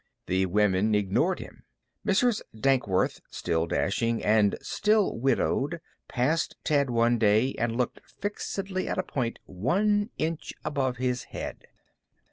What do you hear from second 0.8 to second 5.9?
ignored him. Mrs. Dankworth, still dashing and still widowed,